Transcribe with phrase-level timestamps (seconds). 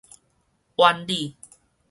[0.75, 1.35] 苑裡